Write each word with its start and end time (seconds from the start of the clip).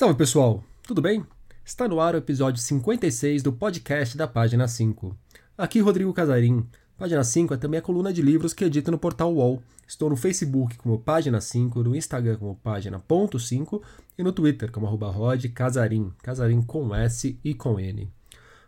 Salve 0.00 0.14
pessoal, 0.14 0.64
tudo 0.82 1.02
bem? 1.02 1.26
Está 1.62 1.86
no 1.86 2.00
ar 2.00 2.14
o 2.14 2.16
episódio 2.16 2.58
56 2.58 3.42
do 3.42 3.52
podcast 3.52 4.16
da 4.16 4.26
Página 4.26 4.66
5. 4.66 5.14
Aqui 5.58 5.78
Rodrigo 5.78 6.14
Casarim. 6.14 6.66
Página 6.96 7.22
5 7.22 7.52
é 7.52 7.56
também 7.58 7.78
a 7.78 7.82
coluna 7.82 8.10
de 8.10 8.22
livros 8.22 8.54
que 8.54 8.64
edito 8.64 8.90
no 8.90 8.98
portal 8.98 9.30
UOL. 9.30 9.62
Estou 9.86 10.08
no 10.08 10.16
Facebook 10.16 10.78
como 10.78 10.98
Página 10.98 11.38
5, 11.38 11.82
no 11.82 11.94
Instagram 11.94 12.38
como 12.38 12.56
Página.5 12.56 13.82
e 14.16 14.22
no 14.22 14.32
Twitter 14.32 14.72
como 14.72 14.86
Rod 14.86 15.44
Casarim, 15.52 16.10
Casarim 16.22 16.62
com 16.62 16.94
S 16.94 17.38
e 17.44 17.52
com 17.52 17.78
N. 17.78 18.10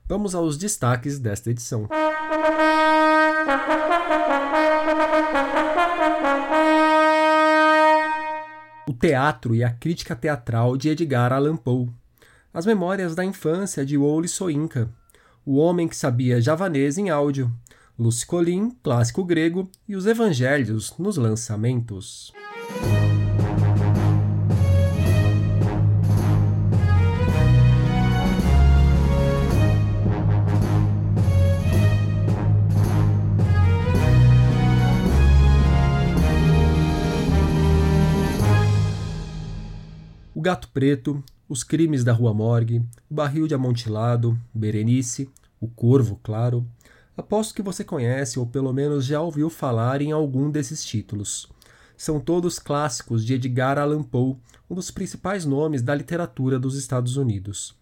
Vamos 0.06 0.34
aos 0.34 0.58
destaques 0.58 1.18
desta 1.18 1.50
edição. 1.50 1.88
O 8.86 8.92
teatro 8.92 9.54
e 9.54 9.62
a 9.62 9.70
crítica 9.70 10.16
teatral 10.16 10.76
de 10.76 10.88
Edgar 10.88 11.32
Allan 11.32 11.56
Poe. 11.56 11.88
As 12.52 12.66
memórias 12.66 13.14
da 13.14 13.24
infância 13.24 13.86
de 13.86 13.96
Wole 13.96 14.26
Soyinka. 14.26 14.90
O 15.46 15.56
homem 15.56 15.86
que 15.86 15.96
sabia 15.96 16.40
javanês 16.40 16.98
em 16.98 17.08
áudio. 17.08 17.52
Lucy 17.96 18.26
Colin, 18.26 18.70
clássico 18.82 19.24
grego 19.24 19.70
e 19.88 19.94
os 19.94 20.06
evangelhos 20.06 20.94
nos 20.98 21.16
lançamentos. 21.16 22.32
O 40.42 40.50
Gato 40.50 40.68
Preto, 40.74 41.22
Os 41.48 41.62
Crimes 41.62 42.02
da 42.02 42.12
Rua 42.12 42.34
Morgue, 42.34 42.84
O 43.08 43.14
Barril 43.14 43.46
de 43.46 43.54
Amontilado, 43.54 44.36
Berenice, 44.52 45.30
O 45.60 45.68
Corvo, 45.68 46.18
claro. 46.20 46.66
Aposto 47.16 47.54
que 47.54 47.62
você 47.62 47.84
conhece 47.84 48.40
ou 48.40 48.46
pelo 48.48 48.72
menos 48.72 49.06
já 49.06 49.20
ouviu 49.20 49.48
falar 49.48 50.02
em 50.02 50.10
algum 50.10 50.50
desses 50.50 50.84
títulos. 50.84 51.48
São 51.96 52.18
todos 52.18 52.58
clássicos 52.58 53.24
de 53.24 53.34
Edgar 53.34 53.78
Allan 53.78 54.02
Poe, 54.02 54.36
um 54.68 54.74
dos 54.74 54.90
principais 54.90 55.44
nomes 55.44 55.80
da 55.80 55.94
literatura 55.94 56.58
dos 56.58 56.76
Estados 56.76 57.16
Unidos. 57.16 57.76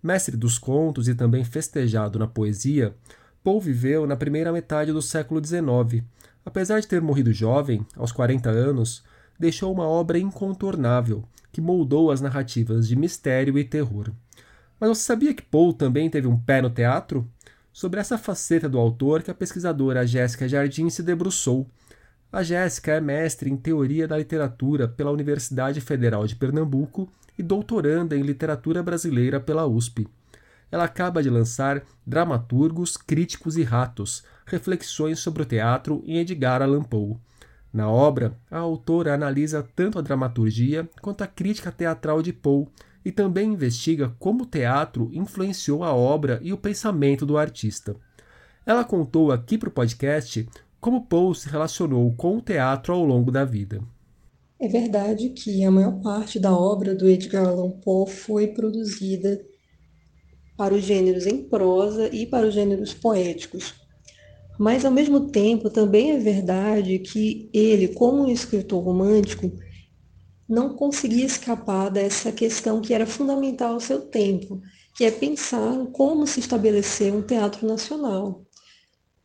Mestre 0.00 0.36
dos 0.36 0.56
contos 0.56 1.08
e 1.08 1.16
também 1.16 1.42
festejado 1.42 2.16
na 2.16 2.28
poesia, 2.28 2.94
Poe 3.42 3.58
viveu 3.58 4.06
na 4.06 4.14
primeira 4.14 4.52
metade 4.52 4.92
do 4.92 5.02
século 5.02 5.44
XIX. 5.44 6.04
Apesar 6.46 6.78
de 6.78 6.86
ter 6.86 7.02
morrido 7.02 7.32
jovem, 7.32 7.84
aos 7.96 8.12
40 8.12 8.50
anos, 8.50 9.02
deixou 9.36 9.72
uma 9.72 9.88
obra 9.88 10.16
incontornável 10.16 11.24
que 11.54 11.60
moldou 11.60 12.10
as 12.10 12.20
narrativas 12.20 12.88
de 12.88 12.96
mistério 12.96 13.56
e 13.56 13.62
terror. 13.62 14.10
Mas 14.80 14.88
você 14.88 15.02
sabia 15.02 15.32
que 15.32 15.40
Poe 15.40 15.72
também 15.72 16.10
teve 16.10 16.26
um 16.26 16.36
pé 16.36 16.60
no 16.60 16.68
teatro? 16.68 17.24
Sobre 17.72 18.00
essa 18.00 18.18
faceta 18.18 18.68
do 18.68 18.76
autor 18.76 19.22
que 19.22 19.30
a 19.30 19.34
pesquisadora 19.34 20.04
Jéssica 20.04 20.48
Jardim 20.48 20.90
se 20.90 21.00
debruçou. 21.00 21.64
A 22.32 22.42
Jéssica 22.42 22.90
é 22.90 23.00
mestre 23.00 23.48
em 23.48 23.56
Teoria 23.56 24.08
da 24.08 24.18
Literatura 24.18 24.88
pela 24.88 25.12
Universidade 25.12 25.80
Federal 25.80 26.26
de 26.26 26.34
Pernambuco 26.34 27.08
e 27.38 27.42
doutoranda 27.42 28.16
em 28.16 28.22
Literatura 28.22 28.82
Brasileira 28.82 29.38
pela 29.38 29.64
USP. 29.64 30.08
Ela 30.72 30.84
acaba 30.84 31.22
de 31.22 31.30
lançar 31.30 31.84
Dramaturgos, 32.04 32.96
Críticos 32.96 33.56
e 33.56 33.62
Ratos, 33.62 34.24
Reflexões 34.44 35.20
sobre 35.20 35.42
o 35.42 35.46
Teatro 35.46 36.02
em 36.04 36.18
Edgar 36.18 36.62
Allan 36.62 36.82
Poe. 36.82 37.16
Na 37.74 37.90
obra, 37.90 38.38
a 38.48 38.58
autora 38.58 39.14
analisa 39.14 39.66
tanto 39.74 39.98
a 39.98 40.00
dramaturgia 40.00 40.88
quanto 41.02 41.24
a 41.24 41.26
crítica 41.26 41.72
teatral 41.72 42.22
de 42.22 42.32
Poe 42.32 42.68
e 43.04 43.10
também 43.10 43.52
investiga 43.52 44.14
como 44.16 44.44
o 44.44 44.46
teatro 44.46 45.10
influenciou 45.12 45.82
a 45.82 45.92
obra 45.92 46.38
e 46.40 46.52
o 46.52 46.56
pensamento 46.56 47.26
do 47.26 47.36
artista. 47.36 47.96
Ela 48.64 48.84
contou 48.84 49.32
aqui 49.32 49.58
para 49.58 49.68
o 49.68 49.72
podcast 49.72 50.48
como 50.80 51.04
Poe 51.04 51.34
se 51.34 51.48
relacionou 51.48 52.14
com 52.14 52.36
o 52.36 52.40
teatro 52.40 52.94
ao 52.94 53.04
longo 53.04 53.32
da 53.32 53.44
vida. 53.44 53.82
É 54.60 54.68
verdade 54.68 55.30
que 55.30 55.64
a 55.64 55.70
maior 55.70 56.00
parte 56.00 56.38
da 56.38 56.56
obra 56.56 56.94
do 56.94 57.10
Edgar 57.10 57.44
Allan 57.44 57.70
Poe 57.70 58.08
foi 58.08 58.46
produzida 58.46 59.44
para 60.56 60.74
os 60.74 60.84
gêneros 60.84 61.26
em 61.26 61.42
prosa 61.42 62.08
e 62.14 62.24
para 62.24 62.46
os 62.46 62.54
gêneros 62.54 62.94
poéticos. 62.94 63.83
Mas, 64.58 64.84
ao 64.84 64.92
mesmo 64.92 65.28
tempo, 65.30 65.68
também 65.68 66.12
é 66.12 66.18
verdade 66.18 66.98
que 67.00 67.50
ele, 67.52 67.88
como 67.88 68.22
um 68.22 68.30
escritor 68.30 68.82
romântico, 68.82 69.52
não 70.48 70.74
conseguia 70.74 71.24
escapar 71.24 71.90
dessa 71.90 72.30
questão 72.30 72.80
que 72.80 72.94
era 72.94 73.06
fundamental 73.06 73.74
ao 73.74 73.80
seu 73.80 74.00
tempo, 74.00 74.60
que 74.94 75.04
é 75.04 75.10
pensar 75.10 75.86
como 75.92 76.26
se 76.26 76.40
estabelecer 76.40 77.12
um 77.12 77.22
teatro 77.22 77.66
nacional. 77.66 78.44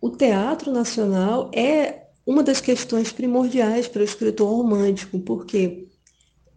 O 0.02 0.10
teatro 0.10 0.72
nacional 0.72 1.52
é 1.54 2.08
uma 2.26 2.42
das 2.42 2.62
questões 2.62 3.12
primordiais 3.12 3.88
para 3.88 4.02
o 4.02 4.06
escritor 4.06 4.50
romântico, 4.50 5.20
porque 5.20 5.88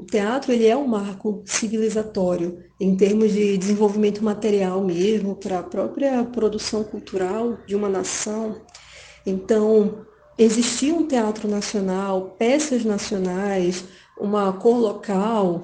o 0.03 0.05
teatro 0.05 0.53
ele 0.53 0.67
é 0.67 0.77
um 0.77 0.87
marco 0.87 1.45
civilizatório 1.47 2.59
em 2.81 2.97
termos 2.97 3.33
de 3.33 3.57
desenvolvimento 3.57 4.23
material 4.23 4.83
mesmo, 4.83 5.37
para 5.37 5.61
a 5.61 5.63
própria 5.63 6.25
produção 6.25 6.83
cultural 6.83 7.57
de 7.69 7.77
uma 7.77 7.89
nação. 7.89 8.63
Então, 9.25 10.05
existia 10.37 10.93
um 10.93 11.07
teatro 11.07 11.49
nacional, 11.49 12.35
peças 12.37 12.85
nacionais, 12.85 13.85
uma 14.19 14.53
cor 14.53 14.77
local, 14.77 15.63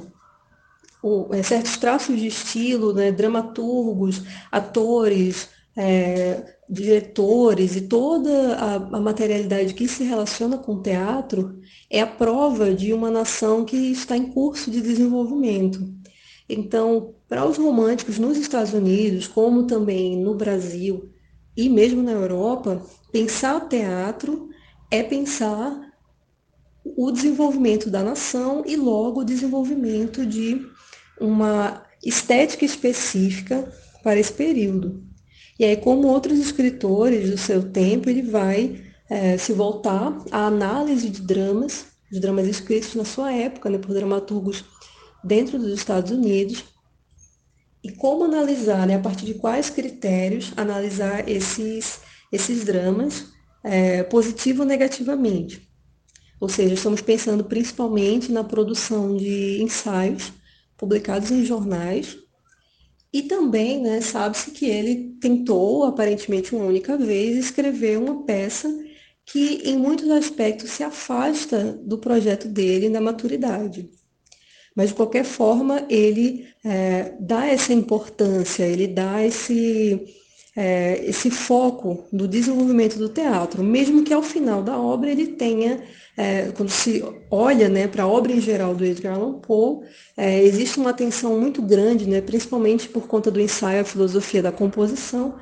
é, 1.32 1.43
certos 1.43 1.77
traços 1.77 2.16
de 2.16 2.28
estilo, 2.28 2.94
né, 2.94 3.10
dramaturgos, 3.10 4.22
atores, 4.53 5.48
é, 5.77 6.57
diretores 6.68 7.76
e 7.76 7.82
toda 7.82 8.56
a, 8.56 8.74
a, 8.74 9.00
materialidade 9.00 9.72
que 9.72 9.88
se 9.88 10.04
relaciona 10.04 10.58
com 10.58 10.74
o 10.74 10.82
teatro 10.82 11.58
é 11.88 12.00
a 12.00 12.06
prova 12.06 12.74
de 12.74 12.92
uma 12.92 13.10
nação 13.10 13.64
que 13.64 13.76
está 13.76 14.16
em 14.16 14.26
curso 14.26 14.70
de 14.70 14.82
desenvolvimento. 14.82 15.88
Então, 16.48 17.14
para 17.28 17.46
os 17.46 17.56
românticos 17.56 18.18
nos 18.18 18.36
Estados 18.36 18.72
Unidos, 18.74 19.26
como 19.26 19.66
também 19.66 20.16
no 20.16 20.34
Brasil 20.34 21.10
e 21.56 21.68
mesmo 21.68 22.02
na 22.02 22.12
Europa, 22.12 22.82
pensar 23.10 23.56
o 23.56 23.68
teatro 23.68 24.48
é 24.90 25.02
pensar 25.02 25.88
o 26.84 27.10
desenvolvimento 27.10 27.90
da 27.90 28.02
nação 28.02 28.62
e 28.66 28.76
logo 28.76 29.20
o 29.20 29.24
desenvolvimento 29.24 30.24
de 30.24 30.60
uma 31.20 31.82
estética 32.04 32.64
específica 32.64 33.70
para 34.02 34.18
esse 34.18 34.32
período. 34.32 35.07
E 35.58 35.64
aí, 35.64 35.76
como 35.76 36.06
outros 36.06 36.38
escritores 36.38 37.30
do 37.30 37.36
seu 37.36 37.70
tempo, 37.72 38.08
ele 38.08 38.22
vai 38.22 38.80
é, 39.10 39.36
se 39.36 39.52
voltar 39.52 40.16
à 40.30 40.46
análise 40.46 41.10
de 41.10 41.20
dramas, 41.20 41.86
de 42.10 42.20
dramas 42.20 42.46
escritos 42.46 42.94
na 42.94 43.04
sua 43.04 43.32
época, 43.32 43.68
né, 43.68 43.78
por 43.78 43.92
dramaturgos 43.92 44.64
dentro 45.24 45.58
dos 45.58 45.72
Estados 45.72 46.12
Unidos, 46.12 46.64
e 47.82 47.91
como 47.91 48.24
analisar, 48.24 48.86
né, 48.86 48.94
a 48.97 49.00
partir 49.00 49.26
de 49.26 49.34
quais 49.34 49.68
critérios 49.68 50.52
analisar 50.56 51.28
esses, 51.28 52.00
esses 52.32 52.64
dramas, 52.64 53.26
é, 53.64 54.04
positivo 54.04 54.62
ou 54.62 54.68
negativamente. 54.68 55.68
Ou 56.41 56.48
seja, 56.48 56.74
estamos 56.74 57.00
pensando 57.00 57.44
principalmente 57.44 58.30
na 58.30 58.44
produção 58.44 59.16
de 59.16 59.60
ensaios 59.60 60.32
publicados 60.76 61.32
em 61.32 61.44
jornais 61.44 62.16
e 63.12 63.22
também, 63.22 63.80
né, 63.80 64.00
sabe-se 64.00 64.50
que 64.50 64.66
ele 64.66 65.16
tentou, 65.20 65.84
aparentemente 65.84 66.54
uma 66.54 66.64
única 66.66 66.96
vez, 66.96 67.36
escrever 67.36 67.98
uma 67.98 68.22
peça 68.24 68.69
que, 69.24 69.62
em 69.64 69.76
muitos 69.76 70.10
aspectos, 70.10 70.70
se 70.70 70.82
afasta 70.82 71.72
do 71.84 71.98
projeto 71.98 72.48
dele 72.48 72.88
na 72.88 73.00
maturidade. 73.00 73.88
Mas, 74.77 74.91
de 74.91 74.94
qualquer 74.94 75.24
forma, 75.24 75.86
ele 75.88 76.47
é, 76.65 77.15
dá 77.21 77.47
essa 77.47 77.72
importância, 77.72 78.65
ele 78.65 78.86
dá 78.86 79.24
esse, 79.24 80.06
é, 80.60 81.09
esse 81.09 81.31
foco 81.31 82.05
do 82.13 82.27
desenvolvimento 82.27 82.99
do 82.99 83.09
teatro, 83.09 83.63
mesmo 83.63 84.03
que 84.03 84.13
ao 84.13 84.25
final 84.25 84.60
da 84.60 84.77
obra 84.77 85.09
ele 85.09 85.28
tenha 85.28 85.84
é, 86.16 86.51
quando 86.51 86.69
se 86.69 87.01
olha 87.31 87.69
né, 87.69 87.87
para 87.87 88.03
a 88.03 88.09
obra 88.09 88.33
em 88.33 88.41
geral 88.41 88.75
do 88.75 88.84
Edgar 88.84 89.15
Allan 89.15 89.34
Poe, 89.34 89.87
é, 90.16 90.43
existe 90.43 90.81
uma 90.81 90.91
atenção 90.91 91.39
muito 91.39 91.63
grande, 91.63 92.09
né, 92.09 92.21
principalmente 92.21 92.89
por 92.89 93.07
conta 93.07 93.31
do 93.31 93.41
ensaio 93.41 93.83
A 93.83 93.84
Filosofia 93.84 94.43
da 94.43 94.51
Composição, 94.51 95.37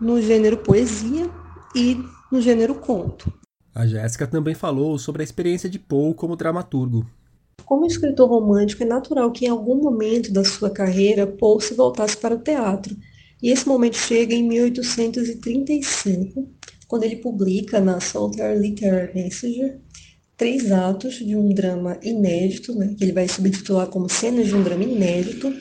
no 0.00 0.20
gênero 0.20 0.56
poesia 0.56 1.30
e 1.72 1.96
no 2.32 2.40
gênero 2.40 2.74
conto. 2.74 3.32
A 3.72 3.86
Jéssica 3.86 4.26
também 4.26 4.56
falou 4.56 4.98
sobre 4.98 5.22
a 5.22 5.24
experiência 5.24 5.70
de 5.70 5.78
Poe 5.78 6.12
como 6.12 6.34
dramaturgo. 6.34 7.06
Como 7.64 7.86
escritor 7.86 8.28
romântico, 8.28 8.82
é 8.82 8.86
natural 8.86 9.30
que 9.30 9.46
em 9.46 9.48
algum 9.48 9.76
momento 9.76 10.32
da 10.32 10.42
sua 10.42 10.70
carreira 10.70 11.24
Poe 11.24 11.62
se 11.62 11.74
voltasse 11.74 12.16
para 12.16 12.34
o 12.34 12.38
teatro. 12.40 12.96
E 13.42 13.50
esse 13.50 13.66
momento 13.66 13.96
chega 13.96 14.34
em 14.34 14.46
1835, 14.46 16.46
quando 16.86 17.04
ele 17.04 17.16
publica 17.16 17.80
na 17.80 18.00
Southern 18.00 18.60
Literary 18.60 19.14
Messenger 19.14 19.80
três 20.40 20.72
atos 20.72 21.16
de 21.16 21.36
um 21.36 21.52
drama 21.52 21.98
inédito, 22.02 22.74
né, 22.74 22.94
que 22.96 23.04
ele 23.04 23.12
vai 23.12 23.28
subtitular 23.28 23.86
como 23.88 24.08
Cenas 24.08 24.46
de 24.46 24.54
um 24.54 24.62
Drama 24.62 24.84
Inédito. 24.84 25.52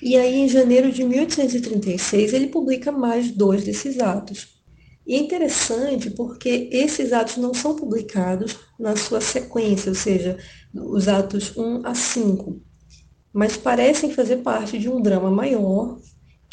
E 0.00 0.16
aí, 0.16 0.36
em 0.36 0.48
janeiro 0.48 0.92
de 0.92 1.02
1836, 1.02 2.32
ele 2.32 2.46
publica 2.46 2.92
mais 2.92 3.32
dois 3.32 3.64
desses 3.64 3.98
atos. 3.98 4.62
E 5.04 5.14
é 5.14 5.18
interessante 5.18 6.10
porque 6.10 6.68
esses 6.70 7.12
atos 7.12 7.38
não 7.38 7.52
são 7.52 7.74
publicados 7.74 8.56
na 8.78 8.94
sua 8.94 9.20
sequência, 9.20 9.90
ou 9.90 9.96
seja, 9.96 10.38
os 10.72 11.08
atos 11.08 11.56
1 11.56 11.84
a 11.84 11.92
5, 11.92 12.62
mas 13.32 13.56
parecem 13.56 14.12
fazer 14.12 14.36
parte 14.38 14.78
de 14.78 14.88
um 14.88 15.02
drama 15.02 15.30
maior 15.30 15.98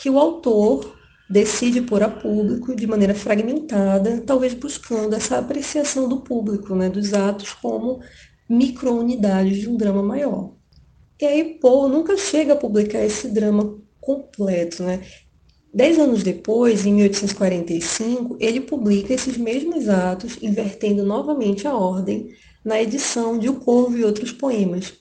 que 0.02 0.10
o 0.10 0.18
autor 0.18 0.98
decide 1.30 1.82
pôr 1.82 2.02
a 2.02 2.10
público 2.10 2.76
de 2.76 2.88
maneira 2.88 3.14
fragmentada, 3.14 4.22
talvez 4.26 4.54
buscando 4.54 5.16
essa 5.16 5.38
apreciação 5.38 6.10
do 6.10 6.22
público, 6.22 6.76
né, 6.76 6.90
dos 6.90 7.14
atos 7.14 7.54
como 7.54 8.02
microunidades 8.50 9.60
de 9.60 9.70
um 9.70 9.78
drama 9.78 10.04
maior. 10.04 10.56
E 11.22 11.26
aí 11.26 11.60
Poe 11.60 11.90
nunca 11.90 12.18
chega 12.18 12.54
a 12.54 12.58
publicar 12.58 13.06
esse 13.06 13.30
drama 13.30 13.80
completo, 14.02 14.84
né? 14.84 15.02
Dez 15.74 15.98
anos 16.00 16.24
depois, 16.24 16.86
em 16.86 16.94
1845, 16.96 18.36
ele 18.40 18.60
publica 18.60 19.14
esses 19.14 19.38
mesmos 19.38 19.88
atos, 19.88 20.38
invertendo 20.42 21.06
novamente 21.06 21.66
a 21.66 21.74
ordem, 21.74 22.30
na 22.66 22.82
edição 22.82 23.38
de 23.38 23.48
O 23.48 23.60
Corvo 23.60 23.98
e 23.98 24.04
Outros 24.04 24.34
Poemas. 24.34 25.01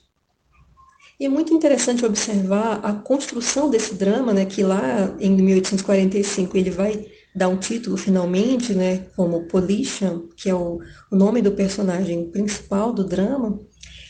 E 1.21 1.25
é 1.25 1.29
muito 1.29 1.53
interessante 1.53 2.03
observar 2.03 2.79
a 2.83 2.93
construção 2.93 3.69
desse 3.69 3.93
drama, 3.93 4.33
né, 4.33 4.43
que 4.43 4.63
lá 4.63 5.15
em 5.19 5.29
1845 5.29 6.57
ele 6.57 6.71
vai 6.71 7.05
dar 7.35 7.47
um 7.47 7.57
título 7.57 7.95
finalmente, 7.95 8.73
né, 8.73 9.05
como 9.15 9.43
Polisham, 9.43 10.27
que 10.35 10.49
é 10.49 10.55
o, 10.55 10.79
o 11.11 11.15
nome 11.15 11.39
do 11.43 11.51
personagem 11.51 12.27
principal 12.31 12.91
do 12.91 13.03
drama, 13.03 13.59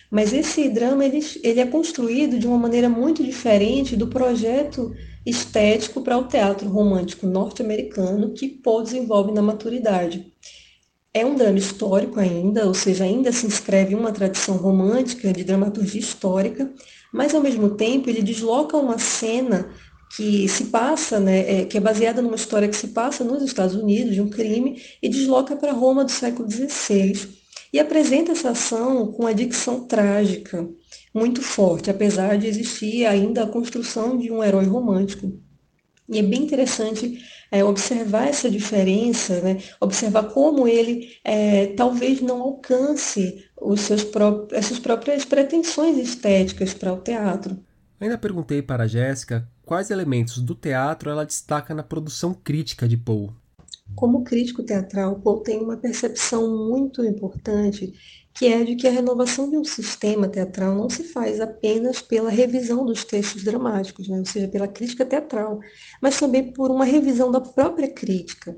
mas 0.10 0.32
esse 0.32 0.70
drama 0.70 1.04
ele, 1.04 1.20
ele 1.44 1.60
é 1.60 1.68
construído 1.68 2.40
de 2.40 2.48
uma 2.48 2.58
maneira 2.58 2.88
muito 2.88 3.22
diferente 3.22 3.98
do 3.98 4.08
projeto 4.08 4.96
estético 5.26 6.00
para 6.00 6.18
o 6.18 6.30
teatro 6.30 6.70
romântico 6.70 7.28
norte-americano 7.28 8.32
que 8.32 8.48
Poe 8.48 8.86
desenvolve 8.86 9.34
na 9.34 9.42
maturidade. 9.42 10.32
É 11.14 11.26
um 11.26 11.36
drama 11.36 11.58
histórico 11.58 12.20
ainda, 12.20 12.66
ou 12.66 12.74
seja, 12.74 13.04
ainda 13.04 13.34
se 13.34 13.46
inscreve 13.46 13.94
uma 13.94 14.14
tradição 14.14 14.56
romântica 14.56 15.34
de 15.34 15.44
dramaturgia 15.44 16.00
histórica, 16.00 16.74
mas 17.14 17.36
ao 17.36 17.42
mesmo 17.42 17.72
tempo 17.72 18.10
ele 18.10 18.22
desloca 18.22 18.78
uma 18.78 18.98
cena 18.98 19.70
que 20.16 20.48
se 20.48 20.66
passa, 20.66 21.20
né, 21.20 21.62
é, 21.62 21.66
que 21.66 21.78
é 21.78 21.82
baseada 21.82 22.22
numa 22.22 22.36
história 22.36 22.68
que 22.68 22.76
se 22.76 22.90
passa 22.90 23.24
nos 23.24 23.44
Estados 23.44 23.76
Unidos, 23.76 24.14
de 24.14 24.22
um 24.22 24.30
crime, 24.30 24.82
e 25.02 25.10
desloca 25.10 25.56
para 25.56 25.74
Roma 25.74 26.06
do 26.06 26.12
século 26.12 26.50
XVI. 26.50 27.30
E 27.74 27.80
apresenta 27.80 28.32
essa 28.34 28.52
ação 28.52 29.12
com 29.12 29.26
a 29.26 29.34
dicção 29.34 29.88
trágica, 29.88 30.68
muito 31.14 31.42
forte, 31.42 31.90
apesar 31.90 32.38
de 32.38 32.48
existir 32.48 33.06
ainda 33.06 33.44
a 33.44 33.48
construção 33.48 34.18
de 34.18 34.32
um 34.32 34.44
herói 34.44 34.66
romântico. 34.66 35.32
E 36.12 36.20
é 36.20 36.22
bem 36.22 36.44
interessante 36.44 37.24
é, 37.50 37.64
observar 37.64 38.28
essa 38.28 38.52
diferença, 38.52 39.40
né? 39.42 39.62
observar 39.80 40.24
como 40.24 40.68
ele 40.68 41.18
é, 41.24 41.68
talvez 41.68 42.20
não 42.20 42.42
alcance 42.42 43.46
os 43.60 43.82
seus 43.82 44.04
pró 44.04 44.48
as 44.54 44.66
suas 44.66 44.80
próprias 44.80 45.24
pretensões 45.24 45.98
estéticas 45.98 46.74
para 46.74 46.92
o 46.92 47.00
teatro. 47.00 47.58
Ainda 48.00 48.18
perguntei 48.18 48.62
para 48.62 48.84
a 48.84 48.88
Jéssica 48.88 49.48
quais 49.64 49.90
elementos 49.90 50.40
do 50.40 50.54
teatro 50.54 51.10
ela 51.10 51.26
destaca 51.26 51.74
na 51.74 51.84
produção 51.84 52.34
crítica 52.34 52.88
de 52.88 52.98
Poe. 52.98 53.30
Como 53.96 54.24
crítico 54.24 54.64
teatral, 54.64 55.20
Poe 55.20 55.44
tem 55.44 55.60
uma 55.62 55.78
percepção 55.78 56.68
muito 56.68 57.04
importante 57.04 57.94
que 58.34 58.48
é 58.48 58.64
de 58.64 58.76
que 58.76 58.88
a 58.88 58.92
renovação 58.92 59.50
de 59.50 59.58
um 59.58 59.64
sistema 59.64 60.28
teatral 60.28 60.74
não 60.74 60.90
se 60.90 61.04
faz 61.04 61.40
apenas 61.40 62.02
pela 62.02 62.30
revisão 62.30 62.86
dos 62.86 63.04
textos 63.04 63.44
dramáticos, 63.44 64.08
né? 64.08 64.20
ou 64.20 64.26
seja, 64.26 64.48
pela 64.48 64.68
crítica 64.68 65.06
teatral, 65.06 65.60
mas 66.02 66.18
também 66.18 66.52
por 66.54 66.72
uma 66.72 66.86
revisão 66.86 67.30
da 67.30 67.42
própria 67.42 67.92
crítica. 67.92 68.58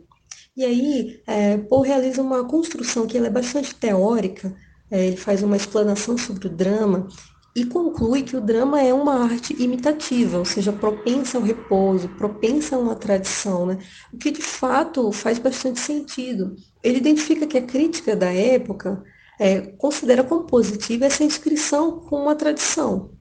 E 0.55 0.63
aí, 0.63 1.21
é, 1.25 1.57
Paul 1.57 1.81
realiza 1.81 2.21
uma 2.21 2.47
construção 2.47 3.07
que 3.07 3.17
é 3.17 3.29
bastante 3.29 3.73
teórica, 3.73 4.55
é, 4.91 5.07
ele 5.07 5.17
faz 5.17 5.41
uma 5.41 5.57
explanação 5.57 6.17
sobre 6.17 6.47
o 6.47 6.51
drama 6.55 7.07
e 7.55 7.65
conclui 7.65 8.23
que 8.23 8.35
o 8.35 8.41
drama 8.41 8.81
é 8.81 8.93
uma 8.93 9.23
arte 9.23 9.55
imitativa, 9.61 10.39
ou 10.39 10.45
seja, 10.45 10.73
propensa 10.73 11.37
ao 11.37 11.43
repouso, 11.43 12.09
propensa 12.09 12.75
a 12.75 12.79
uma 12.79 12.95
tradição, 12.95 13.67
né? 13.67 13.77
o 14.11 14.17
que 14.17 14.31
de 14.31 14.41
fato 14.41 15.11
faz 15.11 15.37
bastante 15.37 15.79
sentido. 15.79 16.55
Ele 16.81 16.97
identifica 16.97 17.45
que 17.45 17.57
a 17.57 17.61
crítica 17.61 18.15
da 18.15 18.33
época 18.33 19.03
é, 19.39 19.61
considera 19.61 20.23
como 20.23 20.45
positiva 20.45 21.05
essa 21.05 21.23
inscrição 21.23 21.99
com 21.99 22.23
uma 22.23 22.35
tradição. 22.35 23.11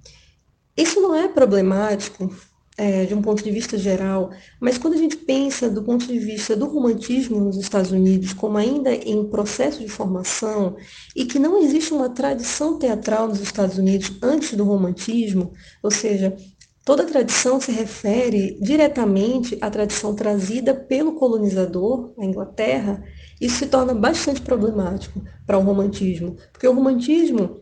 Isso 0.75 1.01
não 1.01 1.15
é 1.15 1.29
problemático 1.29 2.35
é, 2.83 3.05
de 3.05 3.15
um 3.15 3.23
ponto 3.23 3.45
de 3.45 3.51
vista 3.53 3.79
geral, 3.79 4.31
mas 4.59 4.77
quando 4.77 4.95
a 4.95 4.97
gente 4.97 5.17
pensa 5.17 5.71
do 5.71 5.85
ponto 5.85 6.05
de 6.05 6.19
vista 6.19 6.57
do 6.57 6.67
romantismo 6.67 7.39
nos 7.39 7.57
Estados 7.57 7.93
Unidos 7.93 8.33
como 8.33 8.59
ainda 8.59 8.93
em 8.93 9.25
processo 9.29 9.79
de 9.79 9.89
formação 9.89 10.75
e 11.15 11.25
que 11.25 11.39
não 11.39 11.63
existe 11.63 11.95
uma 11.95 12.11
tradição 12.11 12.81
teatral 12.81 13.29
nos 13.29 13.41
Estados 13.41 13.79
Unidos 13.79 14.11
antes 14.21 14.55
do 14.55 14.65
romantismo, 14.65 15.53
ou 15.81 15.93
seja, 15.93 16.37
Toda 16.85 17.07
tradição 17.07 17.61
se 17.61 17.71
refere 17.71 18.59
diretamente 18.61 19.57
à 19.61 19.71
tradição 19.71 20.17
trazida 20.17 20.75
pelo 20.75 21.13
colonizador, 21.13 22.13
a 22.19 22.25
Inglaterra, 22.25 23.05
isso 23.41 23.59
se 23.59 23.67
torna 23.67 23.95
bastante 23.95 24.43
problemático 24.43 25.23
para 25.47 25.57
o 25.57 25.63
romantismo, 25.63 26.37
porque 26.53 26.67
o 26.67 26.75
romantismo, 26.75 27.61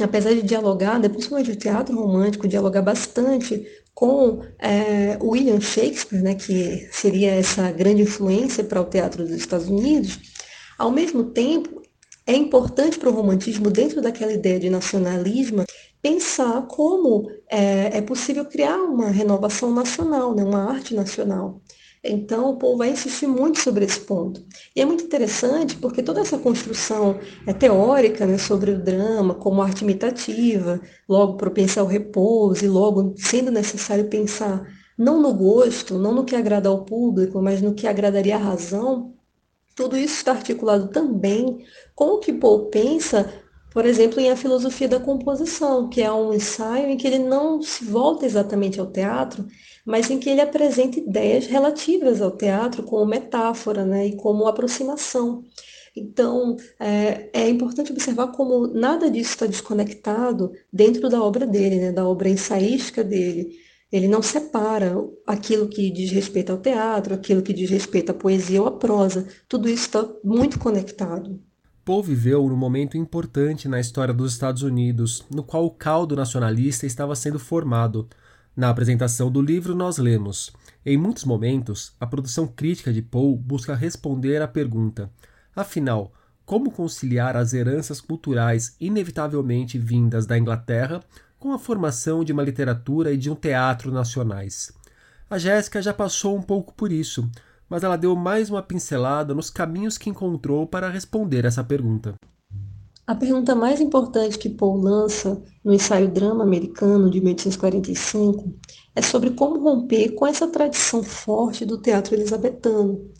apesar 0.00 0.32
de 0.32 0.40
dialogar, 0.40 0.98
né, 0.98 1.10
principalmente 1.10 1.50
o 1.50 1.56
teatro 1.56 1.94
romântico, 1.94 2.48
dialogar 2.48 2.80
bastante 2.80 3.66
com 3.98 4.42
é, 4.60 5.18
William 5.20 5.60
Shakespeare, 5.60 6.22
né, 6.22 6.36
que 6.36 6.88
seria 6.92 7.32
essa 7.32 7.68
grande 7.72 8.02
influência 8.02 8.62
para 8.62 8.80
o 8.80 8.84
teatro 8.84 9.24
dos 9.24 9.34
Estados 9.34 9.66
Unidos, 9.66 10.20
ao 10.78 10.92
mesmo 10.92 11.24
tempo 11.24 11.82
é 12.24 12.32
importante 12.32 12.96
para 12.96 13.08
o 13.08 13.12
romantismo, 13.12 13.72
dentro 13.72 14.00
daquela 14.00 14.32
ideia 14.32 14.60
de 14.60 14.70
nacionalismo, 14.70 15.64
pensar 16.00 16.62
como 16.68 17.28
é, 17.50 17.98
é 17.98 18.00
possível 18.00 18.44
criar 18.44 18.76
uma 18.76 19.08
renovação 19.08 19.74
nacional, 19.74 20.32
né, 20.32 20.44
uma 20.44 20.70
arte 20.70 20.94
nacional. 20.94 21.60
Então, 22.02 22.50
o 22.50 22.56
povo 22.56 22.78
vai 22.78 22.90
insistir 22.90 23.26
muito 23.26 23.58
sobre 23.58 23.84
esse 23.84 24.00
ponto. 24.00 24.44
E 24.74 24.80
é 24.80 24.84
muito 24.84 25.04
interessante 25.04 25.76
porque 25.76 26.02
toda 26.02 26.20
essa 26.20 26.38
construção 26.38 27.18
é 27.46 27.52
teórica 27.52 28.26
né, 28.26 28.38
sobre 28.38 28.70
o 28.70 28.82
drama 28.82 29.34
como 29.34 29.60
arte 29.60 29.82
imitativa, 29.82 30.80
logo 31.08 31.36
propensa 31.36 31.80
ao 31.80 31.86
repouso, 31.86 32.64
e 32.64 32.68
logo 32.68 33.14
sendo 33.16 33.50
necessário 33.50 34.08
pensar 34.08 34.64
não 34.96 35.20
no 35.20 35.32
gosto, 35.34 35.98
não 35.98 36.12
no 36.12 36.24
que 36.24 36.36
agrada 36.36 36.68
ao 36.68 36.84
público, 36.84 37.40
mas 37.42 37.60
no 37.62 37.74
que 37.74 37.86
agradaria 37.86 38.36
à 38.36 38.38
razão, 38.38 39.14
tudo 39.76 39.96
isso 39.96 40.14
está 40.16 40.32
articulado 40.32 40.88
também 40.88 41.64
com 41.94 42.14
o 42.14 42.18
que 42.18 42.32
Paul 42.32 42.66
pensa 42.66 43.32
por 43.70 43.84
exemplo, 43.84 44.18
em 44.18 44.30
A 44.30 44.36
Filosofia 44.36 44.88
da 44.88 44.98
Composição, 44.98 45.88
que 45.88 46.02
é 46.02 46.10
um 46.10 46.32
ensaio 46.32 46.88
em 46.88 46.96
que 46.96 47.06
ele 47.06 47.18
não 47.18 47.62
se 47.62 47.84
volta 47.84 48.24
exatamente 48.24 48.80
ao 48.80 48.90
teatro, 48.90 49.46
mas 49.88 50.10
em 50.10 50.18
que 50.18 50.28
ele 50.28 50.42
apresenta 50.42 51.00
ideias 51.00 51.46
relativas 51.46 52.20
ao 52.20 52.30
teatro 52.30 52.82
como 52.82 53.06
metáfora 53.06 53.86
né, 53.86 54.08
e 54.08 54.16
como 54.16 54.46
aproximação. 54.46 55.42
Então, 55.96 56.56
é, 56.78 57.30
é, 57.32 57.48
importante 57.48 57.90
observar 57.90 58.26
como 58.28 58.66
nada 58.66 59.10
disso 59.10 59.30
está 59.30 59.46
desconectado 59.46 60.52
dentro 60.70 61.08
da 61.08 61.22
obra 61.22 61.46
dele, 61.46 61.76
né, 61.76 61.90
da 61.90 62.06
obra 62.06 62.28
ensaística 62.28 63.02
dele. 63.02 63.48
Ele 63.90 64.06
não 64.08 64.20
separa 64.20 64.94
aquilo 65.26 65.66
que 65.66 65.90
diz 65.90 66.10
respeito 66.10 66.52
ao 66.52 66.58
teatro, 66.58 67.14
aquilo 67.14 67.40
que 67.40 67.54
diz 67.54 67.70
respeito 67.70 68.10
à 68.10 68.14
poesia 68.14 68.60
ou 68.60 68.68
à 68.68 68.72
prosa. 68.72 69.26
Tudo 69.48 69.70
isso 69.70 69.84
está 69.84 70.06
muito 70.22 70.58
conectado. 70.58 71.40
Poe 71.82 72.02
viveu 72.02 72.46
num 72.46 72.58
momento 72.58 72.98
importante 72.98 73.66
na 73.66 73.80
história 73.80 74.12
dos 74.12 74.34
Estados 74.34 74.62
Unidos, 74.62 75.24
no 75.34 75.42
qual 75.42 75.64
o 75.64 75.70
caldo 75.70 76.14
nacionalista 76.14 76.84
estava 76.84 77.16
sendo 77.16 77.38
formado. 77.38 78.06
Na 78.58 78.70
apresentação 78.70 79.30
do 79.30 79.40
livro, 79.40 79.72
nós 79.72 79.98
lemos: 79.98 80.50
Em 80.84 80.96
muitos 80.96 81.22
momentos, 81.22 81.94
a 82.00 82.04
produção 82.04 82.44
crítica 82.44 82.92
de 82.92 83.00
Poe 83.00 83.36
busca 83.36 83.72
responder 83.72 84.42
à 84.42 84.48
pergunta: 84.48 85.08
afinal, 85.54 86.12
como 86.44 86.72
conciliar 86.72 87.36
as 87.36 87.54
heranças 87.54 88.00
culturais 88.00 88.74
inevitavelmente 88.80 89.78
vindas 89.78 90.26
da 90.26 90.36
Inglaterra 90.36 91.00
com 91.38 91.52
a 91.52 91.58
formação 91.58 92.24
de 92.24 92.32
uma 92.32 92.42
literatura 92.42 93.12
e 93.12 93.16
de 93.16 93.30
um 93.30 93.36
teatro 93.36 93.92
nacionais? 93.92 94.72
A 95.30 95.38
Jéssica 95.38 95.80
já 95.80 95.94
passou 95.94 96.36
um 96.36 96.42
pouco 96.42 96.74
por 96.74 96.90
isso, 96.90 97.30
mas 97.68 97.84
ela 97.84 97.96
deu 97.96 98.16
mais 98.16 98.50
uma 98.50 98.60
pincelada 98.60 99.32
nos 99.34 99.50
caminhos 99.50 99.96
que 99.96 100.10
encontrou 100.10 100.66
para 100.66 100.90
responder 100.90 101.44
essa 101.44 101.62
pergunta. 101.62 102.16
A 103.08 103.14
pergunta 103.14 103.54
mais 103.54 103.80
importante 103.80 104.38
que 104.38 104.50
Paul 104.50 104.82
lança 104.82 105.42
no 105.64 105.72
ensaio 105.72 106.12
Drama 106.12 106.44
Americano 106.44 107.10
de 107.10 107.22
1845 107.22 108.54
é 108.94 109.00
sobre 109.00 109.30
como 109.30 109.58
romper 109.58 110.10
com 110.10 110.26
essa 110.26 110.46
tradição 110.46 111.02
forte 111.02 111.64
do 111.64 111.80
teatro 111.80 112.14
elisabetano. 112.14 113.10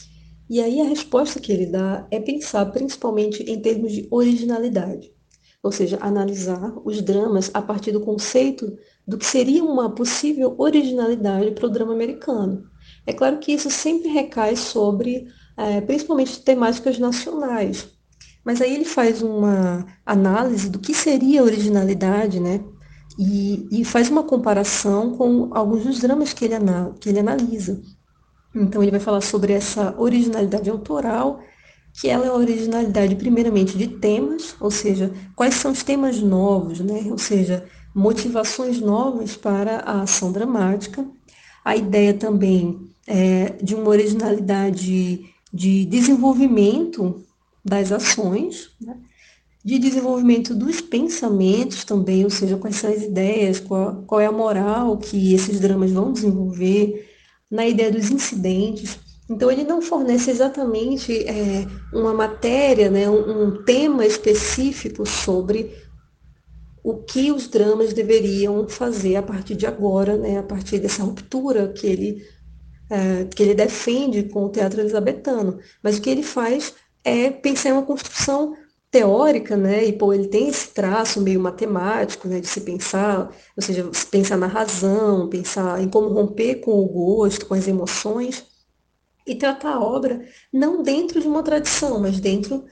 E 0.47 0.61
aí 0.61 0.83
a 0.83 0.85
resposta 0.85 1.41
que 1.41 1.51
ele 1.51 1.65
dá 1.65 2.07
é 2.11 2.21
pensar 2.21 2.67
principalmente 2.67 3.43
em 3.45 3.63
termos 3.63 3.91
de 3.93 4.07
originalidade, 4.11 5.11
ou 5.63 5.73
seja, 5.73 5.97
analisar 6.03 6.71
os 6.85 7.01
dramas 7.01 7.51
a 7.55 7.63
partir 7.63 7.91
do 7.91 8.03
conceito 8.03 8.77
do 9.07 9.17
que 9.17 9.25
seria 9.25 9.65
uma 9.65 9.95
possível 9.95 10.55
originalidade 10.59 11.53
para 11.53 11.65
o 11.65 11.71
drama 11.71 11.95
americano. 11.95 12.69
É 13.07 13.15
claro 13.15 13.39
que 13.39 13.53
isso 13.53 13.71
sempre 13.71 14.09
recai 14.11 14.55
sobre, 14.55 15.29
é, 15.57 15.81
principalmente, 15.81 16.43
temáticas 16.43 16.99
nacionais, 16.99 17.89
mas 18.49 18.63
aí 18.63 18.75
ele 18.75 18.87
faz 18.87 19.21
uma 19.21 19.85
análise 20.07 20.71
do 20.71 20.79
que 20.79 20.95
seria 20.95 21.45
originalidade, 21.45 22.41
né? 22.41 22.65
E, 23.19 23.69
e 23.71 23.85
faz 23.85 24.09
uma 24.09 24.23
comparação 24.23 25.15
com 25.19 25.51
alguns 25.53 25.85
dos 25.85 26.01
dramas 26.01 26.33
que 26.33 26.47
ele, 26.47 26.55
que 26.99 27.11
ele 27.11 27.19
analisa. 27.19 27.79
Então, 28.57 28.83
ele 28.83 28.91
vai 28.91 29.01
falar 29.01 29.21
sobre 29.21 29.53
essa 29.53 29.95
originalidade 29.99 30.71
autoral, 30.71 31.41
que 32.01 32.09
ela 32.09 32.25
é 32.25 32.29
a 32.31 32.35
originalidade, 32.35 33.17
primeiramente, 33.17 33.77
de 33.77 33.87
temas, 33.87 34.57
ou 34.59 34.71
seja, 34.71 35.13
quais 35.37 35.53
são 35.57 35.73
os 35.73 35.83
temas 35.83 36.23
novos, 36.23 36.81
né? 36.81 37.03
ou 37.11 37.19
seja, 37.19 37.67
motivações 37.95 38.81
novas 38.81 39.37
para 39.37 39.81
a 39.81 40.01
ação 40.01 40.33
dramática. 40.33 41.07
A 41.63 41.77
ideia 41.77 42.15
também 42.15 42.81
é 43.07 43.57
de 43.63 43.75
uma 43.75 43.91
originalidade 43.91 45.21
de 45.53 45.85
desenvolvimento 45.85 47.28
das 47.69 47.93
ações, 47.93 48.71
né? 48.81 48.97
de 49.65 49.79
desenvolvimento 49.79 50.55
dos 50.55 50.81
pensamentos 50.81 51.85
também, 51.85 52.25
ou 52.25 52.31
seja, 52.31 52.57
quais 52.57 52.77
são 52.77 52.91
as 52.91 53.03
ideias, 53.03 53.61
qual, 53.61 54.03
qual 54.07 54.21
é 54.21 54.27
a 54.27 54.33
moral 54.33 54.97
que 54.97 55.35
esses 55.35 55.61
dramas 55.61 55.91
vão 55.91 56.13
desenvolver, 56.13 57.07
na 57.51 57.67
ideia 57.67 57.91
dos 57.91 58.11
incidentes. 58.11 58.99
Então, 59.29 59.51
ele 59.51 59.65
não 59.65 59.83
fornece 59.83 60.31
exatamente 60.31 61.13
é, 61.25 61.67
uma 61.93 62.15
matéria, 62.15 62.91
né, 62.91 63.09
um, 63.11 63.43
um, 63.43 63.65
tema 63.65 64.07
específico 64.07 65.05
sobre 65.05 65.75
o 66.83 66.95
que 66.95 67.31
os 67.31 67.47
dramas 67.49 67.93
deveriam 67.93 68.67
fazer 68.69 69.17
a 69.17 69.23
partir 69.23 69.55
de 69.55 69.67
agora, 69.67 70.17
né, 70.17 70.39
a 70.39 70.43
partir 70.43 70.79
dessa 70.79 71.03
ruptura 71.03 71.69
que 71.69 71.87
ele, 71.87 72.23
é, 72.89 73.25
que 73.25 73.43
ele 73.43 73.55
defende 73.55 74.23
com 74.25 74.47
o 74.47 74.51
teatro 74.51 74.81
elisabetano. 74.81 75.59
Mas 75.83 75.99
o 75.99 76.01
que 76.01 76.09
ele 76.09 76.23
faz 76.23 76.75
é 77.09 77.31
pensar 77.31 77.71
em 77.71 77.73
uma 77.73 77.83
construção 77.83 78.55
teórica, 78.91 79.57
né? 79.57 79.85
E 79.85 79.93
pô, 79.93 80.13
ele 80.13 80.29
tem 80.29 80.49
esse 80.49 80.69
traço 80.69 81.21
meio 81.21 81.41
matemático, 81.41 82.27
né, 82.27 82.41
de 82.41 82.47
se 82.47 82.63
pensar, 82.63 83.31
ou 83.57 83.63
seja, 83.63 83.89
pensar 84.11 84.37
na 84.37 84.47
razão, 84.47 85.29
pensar 85.29 85.83
em 85.83 85.89
como 85.89 86.09
romper 86.09 86.57
com 86.57 86.73
o 86.73 86.89
gosto, 86.89 87.47
com 87.47 87.55
as 87.55 87.69
emoções 87.69 88.47
e 89.27 89.35
tratar 89.35 89.75
a 89.75 89.81
obra 89.81 90.25
não 90.53 90.83
dentro 90.83 91.21
de 91.21 91.29
uma 91.29 91.43
tradição, 91.43 92.01
mas 92.01 92.19
dentro 92.19 92.65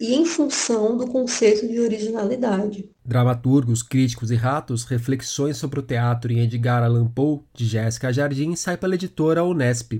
e 0.00 0.14
em 0.14 0.24
função 0.24 0.96
do 0.96 1.08
conceito 1.08 1.66
de 1.66 1.80
originalidade. 1.80 2.88
Dramaturgos, 3.04 3.82
críticos 3.82 4.30
e 4.30 4.36
ratos, 4.36 4.84
reflexões 4.84 5.56
sobre 5.56 5.80
o 5.80 5.82
teatro 5.82 6.32
em 6.32 6.40
Edgar 6.40 6.84
Allan 6.84 7.08
Poe, 7.08 7.40
de 7.52 7.64
Jéssica 7.64 8.12
Jardim, 8.12 8.54
sai 8.54 8.76
pela 8.76 8.94
editora 8.94 9.42
Unesp. 9.42 9.98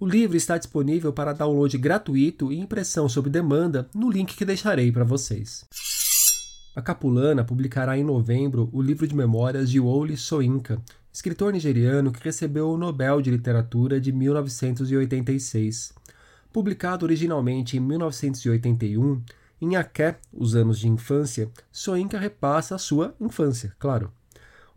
O 0.00 0.06
livro 0.06 0.36
está 0.36 0.56
disponível 0.56 1.12
para 1.12 1.32
download 1.32 1.76
gratuito 1.76 2.52
e 2.52 2.60
impressão 2.60 3.08
sob 3.08 3.28
demanda 3.28 3.88
no 3.92 4.08
link 4.08 4.36
que 4.36 4.44
deixarei 4.44 4.92
para 4.92 5.02
vocês. 5.02 5.64
A 6.76 6.80
Capulana 6.80 7.42
publicará 7.42 7.98
em 7.98 8.04
novembro 8.04 8.70
o 8.72 8.80
livro 8.80 9.08
de 9.08 9.16
memórias 9.16 9.68
de 9.68 9.80
Wole 9.80 10.16
Soyinka, 10.16 10.80
escritor 11.12 11.52
nigeriano 11.52 12.12
que 12.12 12.22
recebeu 12.22 12.70
o 12.70 12.78
Nobel 12.78 13.20
de 13.20 13.32
Literatura 13.32 14.00
de 14.00 14.12
1986. 14.12 15.92
Publicado 16.52 17.04
originalmente 17.04 17.76
em 17.76 17.80
1981, 17.80 19.20
em 19.60 19.74
Aké, 19.74 20.20
Os 20.32 20.54
Anos 20.54 20.78
de 20.78 20.86
Infância, 20.86 21.50
Soyinka 21.72 22.20
repassa 22.20 22.76
a 22.76 22.78
sua 22.78 23.16
infância, 23.20 23.74
claro. 23.80 24.12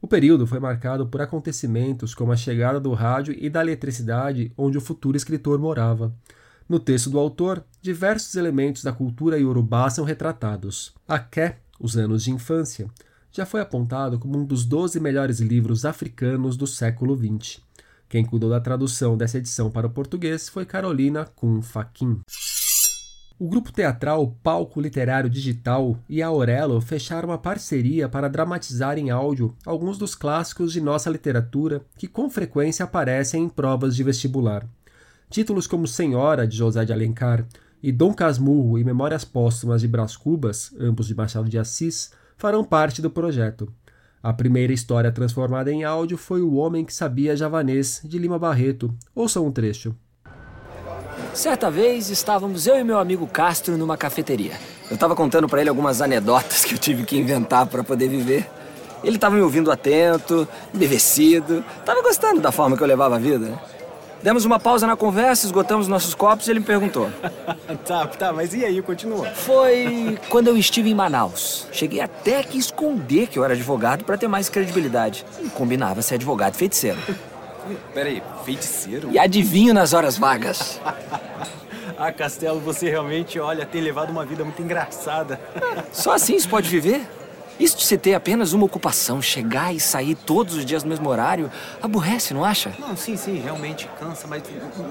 O 0.02 0.08
período 0.08 0.48
foi 0.48 0.60
marcado 0.60 1.06
por 1.06 1.22
acontecimentos 1.22 2.16
como 2.16 2.32
a 2.32 2.36
chegada 2.36 2.80
do 2.80 2.92
rádio 2.94 3.36
e 3.38 3.50
da 3.50 3.62
eletricidade 3.62 4.52
onde 4.58 4.78
o 4.78 4.82
futuro 4.82 5.16
escritor 5.16 5.60
morava. 5.60 6.12
No 6.68 6.80
texto 6.80 7.10
do 7.10 7.20
autor, 7.20 7.64
diversos 7.82 8.34
elementos 8.36 8.84
da 8.84 8.92
cultura 8.92 9.38
iorubá 9.38 9.90
são 9.90 10.04
retratados. 10.04 10.94
Aké, 11.08 11.60
Os 11.80 11.98
Anos 11.98 12.24
de 12.24 12.32
Infância, 12.32 12.88
já 13.32 13.46
foi 13.46 13.62
apontado 13.62 14.18
como 14.18 14.40
um 14.40 14.46
dos 14.46 14.66
12 14.66 15.00
melhores 15.00 15.40
livros 15.40 15.86
africanos 15.86 16.58
do 16.58 16.66
século 16.66 17.16
XX. 17.16 17.62
Quem 18.10 18.26
cuidou 18.26 18.50
da 18.50 18.60
tradução 18.60 19.16
dessa 19.16 19.38
edição 19.38 19.70
para 19.70 19.88
o 19.88 19.92
português 19.92 20.50
foi 20.50 20.66
Carolina 20.66 21.26
Kuhn 21.26 21.62
Faquin. 21.62 22.22
O 23.42 23.48
grupo 23.48 23.72
teatral 23.72 24.38
Palco 24.44 24.80
Literário 24.80 25.28
Digital 25.28 25.98
e 26.08 26.22
Aurelo 26.22 26.80
fecharam 26.80 27.30
uma 27.30 27.40
parceria 27.40 28.08
para 28.08 28.30
dramatizar 28.30 29.00
em 29.00 29.10
áudio 29.10 29.56
alguns 29.66 29.98
dos 29.98 30.14
clássicos 30.14 30.72
de 30.72 30.80
nossa 30.80 31.10
literatura 31.10 31.82
que 31.98 32.08
com 32.08 32.30
frequência 32.30 32.86
aparecem 32.86 33.46
em 33.46 33.50
provas 33.50 33.96
de 33.96 34.04
vestibular. 34.04 34.64
Títulos 35.28 35.66
como 35.66 35.88
Senhora, 35.88 36.46
de 36.46 36.56
José 36.56 36.86
de 36.86 36.94
Alencar, 36.94 37.44
e 37.82 37.92
Dom 37.92 38.14
Casmurro 38.14 38.78
e 38.78 38.84
Memórias 38.84 39.26
Póstumas 39.26 39.82
de 39.82 39.88
Brás 39.88 40.16
Cubas, 40.16 40.72
ambos 40.80 41.08
de 41.08 41.16
Machado 41.16 41.50
de 41.50 41.58
Assis, 41.58 42.12
farão 42.38 42.64
parte 42.64 43.02
do 43.02 43.10
projeto. 43.10 43.74
A 44.22 44.32
primeira 44.32 44.72
história 44.72 45.12
transformada 45.12 45.72
em 45.72 45.84
áudio 45.84 46.16
foi 46.16 46.44
O 46.44 46.54
Homem 46.58 46.86
que 46.86 46.94
Sabia 46.94 47.36
Javanês, 47.36 48.02
de 48.06 48.20
Lima 48.20 48.38
Barreto. 48.38 48.96
Ouçam 49.16 49.48
um 49.48 49.52
trecho. 49.52 49.96
Certa 51.34 51.72
vez 51.72 52.10
estávamos 52.10 52.68
eu 52.68 52.78
e 52.78 52.84
meu 52.84 53.00
amigo 53.00 53.26
Castro 53.26 53.78
numa 53.78 53.96
cafeteria. 53.96 54.54
Eu 54.90 54.96
estava 54.96 55.16
contando 55.16 55.48
para 55.48 55.62
ele 55.62 55.70
algumas 55.70 56.02
anedotas 56.02 56.66
que 56.66 56.76
eu 56.76 56.78
tive 56.78 57.04
que 57.04 57.18
inventar 57.18 57.66
para 57.68 57.84
poder 57.84 58.10
viver. 58.10 58.50
Ele 59.02 59.16
estava 59.16 59.36
me 59.36 59.42
ouvindo 59.42 59.72
atento, 59.72 60.48
embevecido, 60.74 61.64
estava 61.80 62.02
gostando 62.02 62.42
da 62.42 62.52
forma 62.52 62.76
que 62.76 62.84
eu 62.84 62.88
levava 62.88 63.16
a 63.16 63.20
vida. 63.20 63.58
Demos 64.22 64.46
uma 64.46 64.60
pausa 64.60 64.86
na 64.86 64.96
conversa, 64.96 65.48
esgotamos 65.48 65.88
nossos 65.88 66.14
copos 66.14 66.48
e 66.48 66.52
ele 66.52 66.60
me 66.60 66.66
perguntou. 66.66 67.10
tá, 67.88 68.06
tá, 68.06 68.32
mas 68.32 68.54
e 68.54 68.64
aí, 68.64 68.80
continua? 68.82 69.28
Foi 69.30 70.20
quando 70.30 70.50
eu 70.50 70.58
estive 70.58 70.92
em 70.92 70.94
Manaus. 70.94 71.66
Cheguei 71.72 72.02
até 72.02 72.44
que 72.44 72.60
esconder 72.60 73.28
que 73.28 73.40
eu 73.40 73.44
era 73.44 73.54
advogado 73.54 74.04
para 74.04 74.18
ter 74.18 74.28
mais 74.28 74.48
credibilidade. 74.48 75.26
combinava 75.56 76.04
ser 76.04 76.16
advogado 76.16 76.56
feiticeiro. 76.56 77.00
Peraí, 77.94 78.22
feiticeiro? 78.44 79.10
E 79.12 79.20
adivinho 79.20 79.74
nas 79.74 79.94
horas 79.94 80.18
vagas. 80.18 80.80
ah, 81.98 82.12
Castelo, 82.12 82.60
você 82.60 82.90
realmente, 82.90 83.40
olha, 83.40 83.66
tem 83.66 83.82
levado 83.82 84.10
uma 84.10 84.26
vida 84.26 84.44
muito 84.44 84.62
engraçada. 84.62 85.40
Só 85.92 86.14
assim 86.14 86.38
se 86.40 86.48
pode 86.48 86.70
viver? 86.70 87.06
Isso 87.62 87.78
de 87.78 87.86
se 87.86 87.96
ter 87.96 88.16
apenas 88.16 88.54
uma 88.54 88.66
ocupação, 88.66 89.22
chegar 89.22 89.72
e 89.72 89.80
sair 89.80 90.16
todos 90.16 90.56
os 90.56 90.66
dias 90.66 90.84
no 90.84 90.90
mesmo 90.90 91.08
horário, 91.08 91.52
aborrece, 91.80 92.34
não 92.34 92.44
acha? 92.44 92.74
Não, 92.80 92.98
sim, 92.98 93.16
sim, 93.16 93.38
realmente 93.38 93.88
cansa, 94.00 94.28
mas 94.28 94.42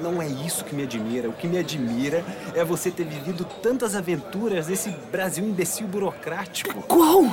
não 0.01 0.23
é 0.23 0.29
isso 0.29 0.65
que 0.65 0.73
me 0.73 0.85
admira. 0.85 1.29
O 1.29 1.33
que 1.33 1.49
me 1.49 1.59
admira 1.59 2.25
é 2.55 2.65
você 2.65 2.89
ter 2.89 3.03
vivido 3.03 3.45
tantas 3.61 3.97
aventuras 3.97 4.69
nesse 4.69 4.91
Brasil 5.11 5.45
imbecil 5.45 5.89
burocrático. 5.89 6.81
Qual? 6.83 7.25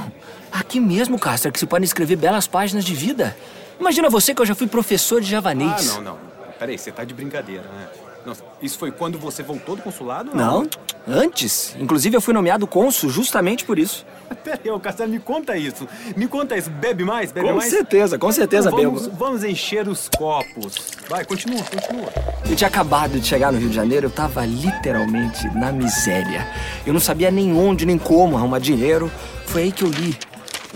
Aqui 0.52 0.80
mesmo, 0.80 1.20
Castro, 1.20 1.52
que 1.52 1.60
se 1.60 1.68
podem 1.68 1.86
escrever 1.86 2.16
belas 2.16 2.48
páginas 2.48 2.84
de 2.84 2.96
vida. 2.96 3.38
Imagina 3.80 4.10
você 4.10 4.34
que 4.34 4.42
eu 4.42 4.46
já 4.46 4.56
fui 4.56 4.68
professor 4.68 5.22
de 5.22 5.30
javanês. 5.30 5.92
Ah, 5.92 5.96
não, 5.96 6.02
não. 6.02 6.18
Peraí, 6.60 6.78
você 6.78 6.92
tá 6.92 7.04
de 7.04 7.14
brincadeira, 7.14 7.64
né? 7.64 7.88
Nossa, 8.26 8.44
isso 8.62 8.78
foi 8.78 8.92
quando 8.92 9.18
você 9.18 9.42
voltou 9.42 9.76
do 9.76 9.82
consulado? 9.82 10.32
Não, 10.34 10.64
não 10.64 10.70
antes. 11.08 11.76
Inclusive, 11.80 12.18
eu 12.18 12.22
fui 12.22 12.34
nomeado 12.34 12.68
cônsul 12.68 13.10
justamente 13.10 13.64
por 13.64 13.80
isso. 13.80 14.06
Peraí, 14.44 14.70
ô 14.70 14.80
Castelo, 14.80 15.10
me 15.10 15.20
conta 15.20 15.56
isso. 15.56 15.88
Me 16.16 16.28
conta 16.28 16.58
isso. 16.58 16.70
Bebe 16.70 17.06
mais? 17.06 17.32
Bebe 17.32 17.48
com 17.48 17.56
mais? 17.56 17.70
Com 17.70 17.78
certeza, 17.78 18.20
com 18.20 18.32
certeza 18.32 18.70
então, 18.70 18.84
vamos, 18.84 19.04
bebo. 19.04 19.18
Vamos 19.18 19.44
encher 19.44 19.88
os 19.88 20.10
copos. 20.10 20.76
Vai, 21.08 21.24
continua, 21.24 21.64
continua. 21.64 22.10
Eu 22.50 22.56
tinha 22.56 22.68
acabado 22.68 23.20
de 23.20 23.26
chegar 23.26 23.52
no 23.52 23.60
Rio 23.60 23.70
de 23.70 23.76
Janeiro, 23.76 24.08
eu 24.08 24.12
tava 24.12 24.46
literalmente 24.46 25.48
na 25.56 25.72
miséria. 25.72 26.46
Eu 26.86 26.94
não 26.94 27.00
sabia 27.00 27.32
nem 27.32 27.54
onde, 27.56 27.86
nem 27.86 27.98
como 27.98 28.36
arrumar 28.36 28.60
dinheiro. 28.60 29.10
Foi 29.46 29.64
aí 29.64 29.72
que 29.72 29.84
eu 29.84 29.90
li 29.90 30.18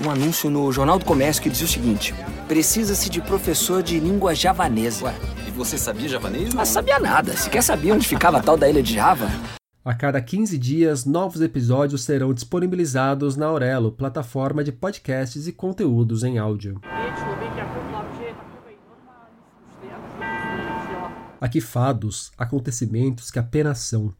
um 0.03 0.09
anúncio 0.09 0.49
no 0.49 0.71
Jornal 0.71 0.97
do 0.97 1.05
Comércio 1.05 1.43
que 1.43 1.49
dizia 1.49 1.67
o 1.67 1.69
seguinte: 1.69 2.15
precisa-se 2.51 3.09
de 3.09 3.21
professor 3.21 3.81
de 3.81 3.97
língua 3.97 4.35
javanesa. 4.35 5.05
Ué, 5.05 5.15
e 5.47 5.51
você 5.51 5.77
sabia 5.77 6.09
javanês? 6.09 6.53
Não 6.53 6.63
ah, 6.63 6.65
sabia 6.65 6.99
nada. 6.99 7.31
Se 7.37 7.49
quer 7.49 7.63
saber 7.63 7.93
onde 7.93 8.05
ficava 8.05 8.39
a 8.39 8.43
tal 8.43 8.57
da 8.57 8.69
ilha 8.69 8.83
de 8.83 8.93
Java? 8.93 9.25
A 9.85 9.93
cada 9.93 10.21
15 10.21 10.57
dias, 10.57 11.05
novos 11.05 11.41
episódios 11.41 12.03
serão 12.03 12.33
disponibilizados 12.33 13.37
na 13.37 13.45
Aurelo, 13.45 13.93
plataforma 13.93 14.65
de 14.65 14.71
podcasts 14.73 15.47
e 15.47 15.53
conteúdos 15.53 16.25
em 16.25 16.39
áudio. 16.39 16.81
Aqui 21.39 21.61
fados, 21.61 22.33
acontecimentos 22.37 23.31
que 23.31 23.39
apenas 23.39 23.79
são. 23.79 24.13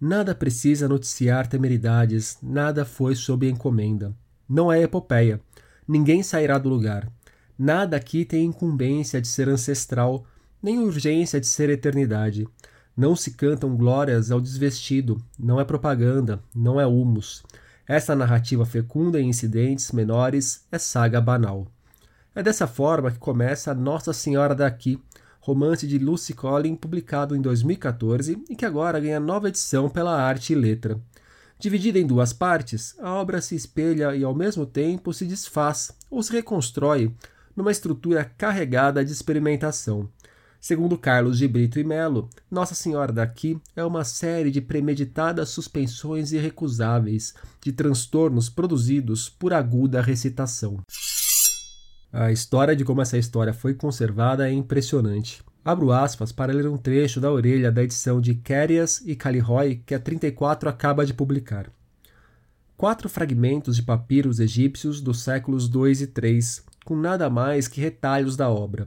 Nada 0.00 0.32
precisa 0.32 0.86
noticiar 0.86 1.48
temeridades, 1.48 2.38
nada 2.40 2.84
foi 2.84 3.16
sob 3.16 3.50
encomenda. 3.50 4.14
Não 4.48 4.72
é 4.72 4.80
epopeia. 4.80 5.40
Ninguém 5.88 6.22
sairá 6.22 6.56
do 6.56 6.68
lugar. 6.68 7.10
Nada 7.58 7.96
aqui 7.96 8.24
tem 8.24 8.44
incumbência 8.44 9.20
de 9.20 9.28
ser 9.28 9.48
ancestral, 9.48 10.26
nem 10.60 10.78
urgência 10.80 11.40
de 11.40 11.46
ser 11.46 11.70
eternidade. 11.70 12.48
Não 12.96 13.14
se 13.14 13.32
cantam 13.32 13.76
glórias 13.76 14.30
ao 14.30 14.40
desvestido, 14.40 15.22
não 15.38 15.60
é 15.60 15.64
propaganda, 15.64 16.40
não 16.54 16.80
é 16.80 16.86
humus. 16.86 17.44
Essa 17.86 18.16
narrativa 18.16 18.64
fecunda 18.64 19.20
em 19.20 19.28
incidentes 19.28 19.92
menores 19.92 20.64
é 20.72 20.78
saga 20.78 21.20
banal. 21.20 21.66
É 22.34 22.42
dessa 22.42 22.66
forma 22.66 23.10
que 23.10 23.18
começa 23.18 23.74
Nossa 23.74 24.12
Senhora 24.12 24.54
daqui, 24.54 25.00
romance 25.40 25.86
de 25.86 25.98
Lucy 25.98 26.32
Collin 26.34 26.74
publicado 26.74 27.36
em 27.36 27.40
2014 27.40 28.42
e 28.48 28.56
que 28.56 28.64
agora 28.64 28.98
ganha 28.98 29.20
nova 29.20 29.48
edição 29.48 29.88
pela 29.88 30.20
Arte 30.20 30.54
e 30.54 30.56
Letra. 30.56 30.98
Dividida 31.58 31.98
em 31.98 32.06
duas 32.06 32.32
partes, 32.32 32.96
a 32.98 33.12
obra 33.12 33.40
se 33.40 33.54
espelha 33.54 34.16
e 34.16 34.24
ao 34.24 34.34
mesmo 34.34 34.66
tempo 34.66 35.12
se 35.12 35.24
desfaz 35.24 35.92
ou 36.10 36.22
se 36.22 36.32
reconstrói 36.32 37.14
numa 37.56 37.70
estrutura 37.70 38.24
carregada 38.24 39.04
de 39.04 39.12
experimentação. 39.12 40.08
Segundo 40.60 40.96
Carlos 40.96 41.36
de 41.36 41.46
Brito 41.46 41.78
e 41.78 41.84
Melo, 41.84 42.30
Nossa 42.50 42.74
Senhora 42.74 43.12
daqui 43.12 43.60
é 43.76 43.84
uma 43.84 44.02
série 44.02 44.50
de 44.50 44.62
premeditadas 44.62 45.50
suspensões 45.50 46.32
irrecusáveis 46.32 47.34
de 47.60 47.70
transtornos 47.70 48.48
produzidos 48.48 49.28
por 49.28 49.52
aguda 49.52 50.00
recitação. 50.00 50.80
A 52.10 52.32
história 52.32 52.74
de 52.74 52.84
como 52.84 53.02
essa 53.02 53.18
história 53.18 53.52
foi 53.52 53.74
conservada 53.74 54.48
é 54.48 54.52
impressionante. 54.52 55.42
Abro 55.64 55.92
aspas 55.92 56.30
para 56.30 56.52
ler 56.52 56.68
um 56.68 56.76
trecho 56.76 57.20
da 57.20 57.30
orelha 57.30 57.72
da 57.72 57.82
edição 57.82 58.20
de 58.20 58.34
Carias 58.34 59.02
e 59.04 59.14
Caliroy 59.14 59.82
que 59.84 59.94
a 59.94 59.98
34 59.98 60.68
acaba 60.68 61.04
de 61.04 61.12
publicar. 61.12 61.70
Quatro 62.76 63.08
fragmentos 63.08 63.76
de 63.76 63.82
papiros 63.82 64.40
egípcios 64.40 65.00
dos 65.00 65.22
séculos 65.22 65.68
2 65.68 66.02
e 66.02 66.06
3, 66.06 66.64
com 66.84 66.96
nada 66.96 67.30
mais 67.30 67.66
que 67.66 67.80
retalhos 67.80 68.36
da 68.36 68.50
obra. 68.50 68.86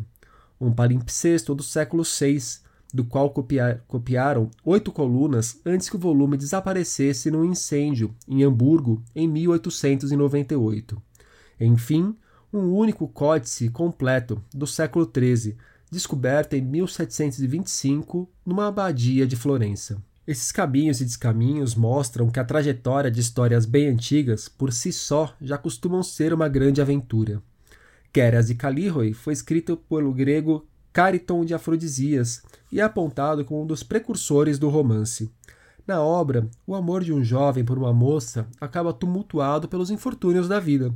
Um 0.59 0.71
palimpsesto 0.71 1.53
do 1.55 1.63
século 1.63 2.05
6, 2.05 2.63
do 2.93 3.03
qual 3.03 3.29
copia 3.29 3.83
copiaram 3.87 4.49
oito 4.63 4.91
colunas 4.91 5.59
antes 5.65 5.89
que 5.89 5.95
o 5.95 5.99
volume 5.99 6.37
desaparecesse 6.37 7.29
num 7.29 7.43
incêndio 7.43 8.15
em 8.27 8.43
Hamburgo 8.43 9.03
em 9.15 9.27
1898. 9.27 11.01
Enfim, 11.59 12.15
um 12.51 12.73
único 12.73 13.07
códice 13.07 13.69
completo 13.69 14.41
do 14.53 14.65
século 14.65 15.09
XIII, 15.11 15.57
descoberto 15.91 16.53
em 16.53 16.61
1725 16.61 18.29
numa 18.45 18.67
abadia 18.67 19.27
de 19.27 19.35
Florença. 19.35 20.01
Esses 20.25 20.51
caminhos 20.51 20.99
e 20.99 21.05
descaminhos 21.05 21.73
mostram 21.73 22.29
que 22.29 22.39
a 22.39 22.43
trajetória 22.43 23.09
de 23.09 23.21
histórias 23.21 23.65
bem 23.65 23.87
antigas, 23.87 24.49
por 24.49 24.73
si 24.73 24.91
só, 24.91 25.33
já 25.39 25.57
costumam 25.57 26.03
ser 26.03 26.33
uma 26.33 26.49
grande 26.49 26.81
aventura. 26.81 27.41
Queras 28.17 28.47
de 28.47 28.55
Calirroi 28.55 29.13
foi 29.13 29.31
escrito 29.31 29.77
pelo 29.77 30.11
grego 30.11 30.67
Cariton 30.91 31.45
de 31.45 31.53
Afrodisias 31.53 32.41
e 32.71 32.79
é 32.79 32.83
apontado 32.83 33.45
como 33.45 33.61
um 33.61 33.67
dos 33.67 33.83
precursores 33.83 34.57
do 34.57 34.69
romance. 34.69 35.31
Na 35.85 36.01
obra, 36.01 36.49
o 36.65 36.73
amor 36.73 37.03
de 37.03 37.13
um 37.13 37.23
jovem 37.23 37.63
por 37.63 37.77
uma 37.77 37.93
moça 37.93 38.47
acaba 38.59 38.91
tumultuado 38.91 39.67
pelos 39.67 39.91
infortúnios 39.91 40.47
da 40.47 40.59
vida, 40.59 40.91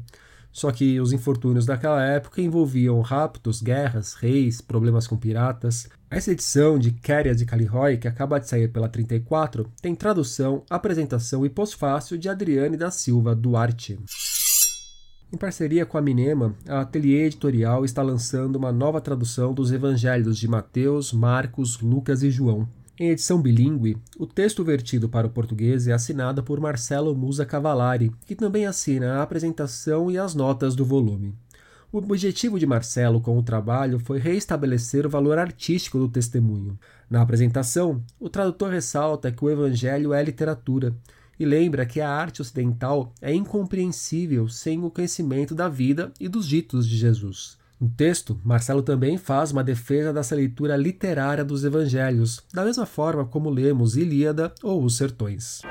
só 0.52 0.72
que 0.72 1.00
os 1.00 1.14
infortúnios 1.14 1.64
daquela 1.64 2.04
época 2.04 2.42
envolviam 2.42 3.00
raptos, 3.02 3.62
guerras, 3.62 4.16
reis, 4.16 4.60
problemas 4.60 5.06
com 5.06 5.16
piratas. 5.16 5.88
Essa 6.10 6.32
edição 6.32 6.80
de 6.80 6.90
Kéria 6.90 7.36
de 7.36 7.46
Caliroy, 7.46 7.98
que 7.98 8.08
acaba 8.08 8.40
de 8.40 8.50
sair 8.50 8.68
pela 8.70 8.90
34, 8.90 9.72
tem 9.80 9.94
tradução, 9.94 10.64
apresentação 10.68 11.46
e 11.46 11.50
pós-fácil 11.52 12.18
de 12.18 12.28
Adriane 12.28 12.78
da 12.78 12.90
Silva 12.90 13.36
Duarte. 13.36 14.00
Em 15.34 15.38
parceria 15.38 15.86
com 15.86 15.98
a 15.98 16.02
Minema, 16.02 16.54
a 16.68 16.82
Ateliê 16.82 17.28
Editorial 17.28 17.86
está 17.86 18.02
lançando 18.02 18.58
uma 18.58 18.70
nova 18.70 19.00
tradução 19.00 19.54
dos 19.54 19.72
evangelhos 19.72 20.38
de 20.38 20.46
Mateus, 20.46 21.14
Marcos, 21.14 21.80
Lucas 21.80 22.22
e 22.22 22.30
João. 22.30 22.68
Em 23.00 23.12
edição 23.12 23.42
bilíngue, 23.42 23.96
o 24.20 24.28
texto 24.28 24.62
vertido 24.62 25.08
para 25.08 25.26
o 25.26 25.30
português 25.30 25.88
é 25.88 25.94
assinado 25.94 26.44
por 26.44 26.60
Marcelo 26.60 27.16
Musa 27.16 27.46
Cavallari, 27.46 28.12
que 28.28 28.36
também 28.36 28.66
assina 28.66 29.14
a 29.14 29.24
apresentação 29.24 30.12
e 30.12 30.18
as 30.18 30.36
notas 30.36 30.76
do 30.76 30.84
volume. 30.84 31.34
O 31.94 32.00
objetivo 32.00 32.60
de 32.60 32.66
Marcelo 32.66 33.22
com 33.22 33.38
o 33.38 33.44
trabalho 33.44 34.00
foi 34.00 34.20
reestabelecer 34.20 35.06
o 35.06 35.10
valor 35.10 35.38
artístico 35.38 35.98
do 35.98 36.10
testemunho. 36.10 36.78
Na 37.10 37.22
apresentação, 37.22 38.04
o 38.20 38.30
tradutor 38.30 38.70
ressalta 38.70 39.32
que 39.32 39.46
o 39.46 39.50
Evangelho 39.50 40.14
é 40.14 40.22
literatura 40.22 40.94
e 41.42 41.46
lembra 41.46 41.88
que 41.88 42.00
a 42.00 42.08
arte 42.08 42.40
ocidental 42.40 43.12
é 43.20 43.34
incompreensível 43.34 44.48
sem 44.48 44.84
o 44.84 44.92
conhecimento 44.92 45.56
da 45.56 45.68
vida 45.68 46.12
e 46.20 46.30
dos 46.30 46.48
ditos 46.48 46.88
de 46.88 46.96
Jesus. 46.96 47.58
No 47.80 47.90
texto, 47.90 48.40
Marcelo 48.46 48.84
também 48.84 49.18
faz 49.18 49.52
uma 49.52 49.64
defesa 49.64 50.14
dessa 50.14 50.36
leitura 50.36 50.78
literária 50.78 51.44
dos 51.44 51.64
evangelhos, 51.66 52.44
da 52.54 52.64
mesma 52.64 52.86
forma 52.86 53.26
como 53.26 53.50
lemos 53.50 53.98
Ilíada 53.98 54.54
ou 54.62 54.84
Os 54.84 54.98
Sertões. 54.98 55.64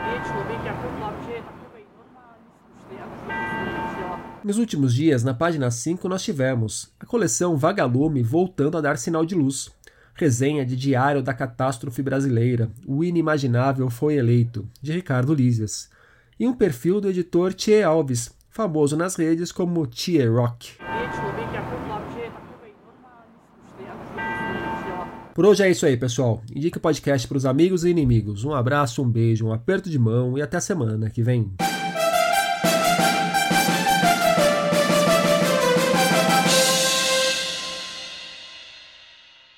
Nos 4.42 4.58
últimos 4.58 4.92
dias, 4.92 5.22
na 5.22 5.34
página 5.34 5.70
5, 5.70 6.08
nós 6.08 6.24
tivemos 6.24 6.92
a 6.98 7.06
coleção 7.06 7.56
Vagalume 7.56 8.24
voltando 8.24 8.76
a 8.76 8.80
dar 8.80 8.98
sinal 8.98 9.24
de 9.24 9.36
luz. 9.36 9.70
Resenha 10.20 10.66
de 10.66 10.76
Diário 10.76 11.22
da 11.22 11.32
Catástrofe 11.32 12.02
Brasileira, 12.02 12.70
O 12.86 13.02
Inimaginável 13.02 13.88
Foi 13.88 14.16
Eleito, 14.16 14.68
de 14.82 14.92
Ricardo 14.92 15.32
Lízias. 15.32 15.88
E 16.38 16.46
um 16.46 16.52
perfil 16.52 17.00
do 17.00 17.08
editor 17.08 17.54
Thier 17.54 17.88
Alves, 17.88 18.30
famoso 18.50 18.98
nas 18.98 19.16
redes 19.16 19.50
como 19.50 19.86
Thier 19.86 20.30
Rock. 20.30 20.72
Por 25.34 25.46
hoje 25.46 25.62
é 25.62 25.70
isso 25.70 25.86
aí, 25.86 25.96
pessoal. 25.96 26.42
Indique 26.54 26.76
o 26.76 26.80
podcast 26.82 27.26
para 27.26 27.38
os 27.38 27.46
amigos 27.46 27.86
e 27.86 27.88
inimigos. 27.88 28.44
Um 28.44 28.52
abraço, 28.52 29.02
um 29.02 29.08
beijo, 29.08 29.46
um 29.46 29.54
aperto 29.54 29.88
de 29.88 29.98
mão 29.98 30.36
e 30.36 30.42
até 30.42 30.58
a 30.58 30.60
semana 30.60 31.08
que 31.08 31.22
vem. 31.22 31.50